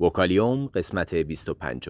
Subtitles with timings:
[0.00, 1.88] وکالیوم قسمت 25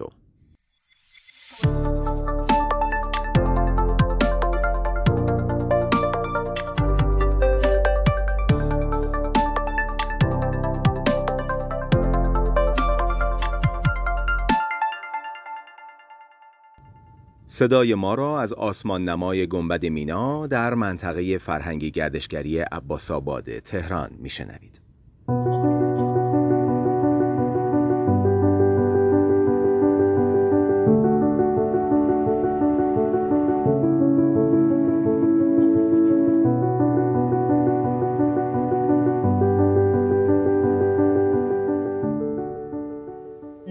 [17.45, 24.09] صدای ما را از آسمان نمای گنبد مینا در منطقه فرهنگی گردشگری عباس آباد تهران
[24.19, 24.81] میشنوید.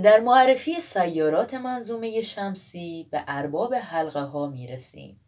[0.00, 5.20] در معرفی سیارات منظومه شمسی به ارباب حلقه ها می رسیم.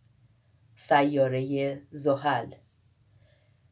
[0.77, 2.55] سیاره زحل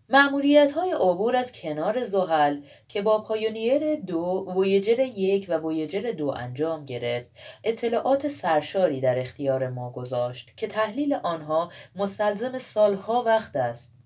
[0.08, 6.28] معمولیت های عبور از کنار زحل که با پایونیر دو ویجر یک و ویجر دو
[6.28, 7.30] انجام گرفت
[7.64, 13.99] اطلاعات سرشاری در اختیار ما گذاشت که تحلیل آنها مستلزم سالها وقت است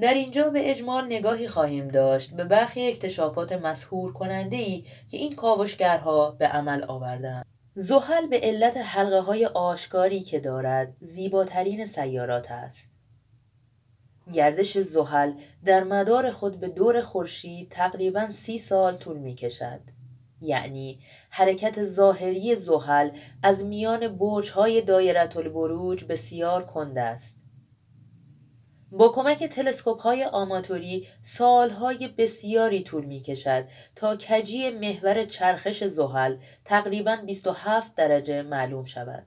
[0.00, 5.36] در اینجا به اجمال نگاهی خواهیم داشت به برخی اکتشافات مسهور کننده ای که این
[5.36, 7.44] کاوشگرها به عمل آوردند.
[7.74, 12.92] زحل به علت حلقه های آشکاری که دارد زیباترین سیارات است.
[14.32, 15.32] گردش زحل
[15.64, 19.80] در مدار خود به دور خورشید تقریبا سی سال طول می کشد.
[20.40, 20.98] یعنی
[21.30, 23.10] حرکت ظاهری زحل
[23.42, 27.35] از میان برج های دایرت البروج بسیار کند است.
[28.98, 33.64] با کمک تلسکوپ های آماتوری سالهای بسیاری طول می کشد
[33.96, 39.26] تا کجی محور چرخش زحل تقریبا 27 درجه معلوم شود.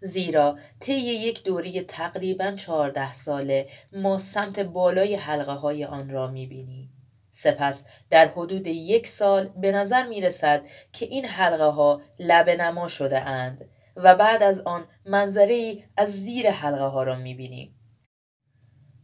[0.00, 6.46] زیرا طی یک دوری تقریبا 14 ساله ما سمت بالای حلقه های آن را می
[6.46, 6.90] بینیم.
[7.32, 12.88] سپس در حدود یک سال به نظر می رسد که این حلقه ها لب نما
[12.88, 17.83] شده اند و بعد از آن منظره از زیر حلقه ها را می بینیم.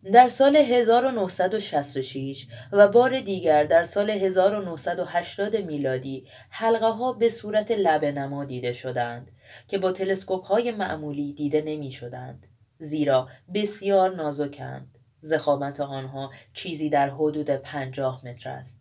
[0.05, 8.05] در سال 1966 و بار دیگر در سال 1980 میلادی حلقه ها به صورت لب
[8.05, 9.31] نما دیده شدند
[9.69, 12.47] که با تلسکوپ های معمولی دیده نمی شدند
[12.79, 14.99] زیرا بسیار نازکند.
[15.21, 18.80] زخامت آنها چیزی در حدود 50 متر است.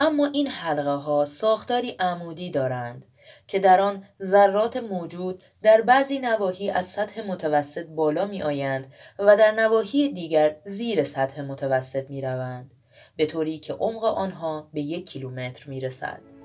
[0.00, 3.04] اما این حلقه ها ساختاری عمودی دارند
[3.46, 9.36] که در آن ذرات موجود در بعضی نواحی از سطح متوسط بالا می آیند و
[9.36, 12.70] در نواحی دیگر زیر سطح متوسط می روند
[13.16, 16.35] به طوری که عمق آنها به یک کیلومتر می رسد.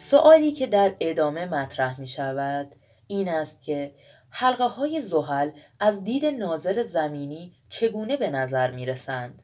[0.00, 2.74] سوالی که در ادامه مطرح می شود
[3.06, 3.94] این است که
[4.30, 5.50] حلقه های زحل
[5.80, 9.42] از دید ناظر زمینی چگونه به نظر می رسند؟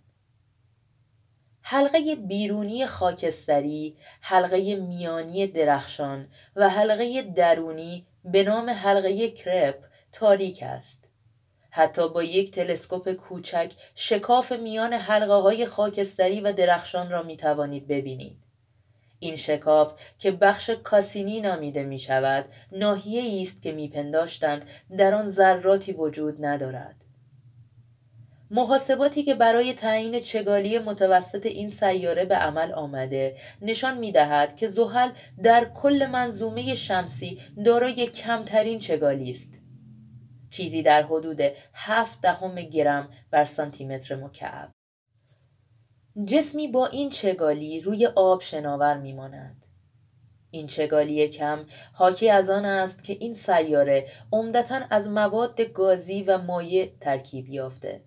[1.61, 11.05] حلقه بیرونی خاکستری، حلقه میانی درخشان و حلقه درونی به نام حلقه کرپ تاریک است.
[11.71, 17.89] حتی با یک تلسکوپ کوچک شکاف میان حلقه های خاکستری و درخشان را می توانید
[17.89, 18.46] ببینید.
[19.19, 24.65] این شکاف که بخش کاسینی نامیده می شود ناحیه است که میپنداشتند
[24.99, 26.97] در آن ذراتی وجود ندارد.
[28.51, 34.69] محاسباتی که برای تعیین چگالی متوسط این سیاره به عمل آمده نشان می دهد که
[34.69, 35.11] زحل
[35.43, 39.61] در کل منظومه شمسی دارای کمترین چگالی است.
[40.51, 41.41] چیزی در حدود
[41.75, 44.76] هفت دهم گرم بر سانتیمتر مکعب.
[46.25, 49.67] جسمی با این چگالی روی آب شناور میماند.
[50.51, 56.39] این چگالی کم حاکی از آن است که این سیاره عمدتا از مواد گازی و
[56.39, 58.01] مایع ترکیب یافته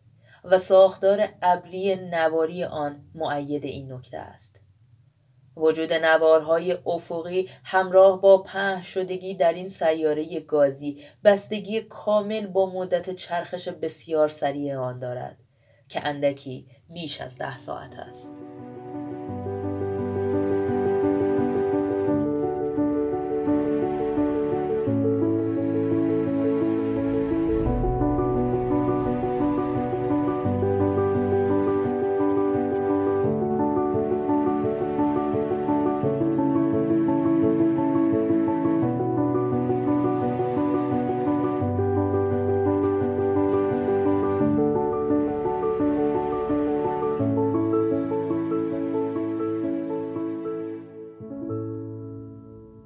[0.43, 4.59] و ساختار ابری نواری آن معید این نکته است.
[5.57, 13.15] وجود نوارهای افقی همراه با په شدگی در این سیاره گازی بستگی کامل با مدت
[13.15, 15.37] چرخش بسیار سریع آن دارد.
[15.89, 18.48] که اندکی بیش از ده ساعت است.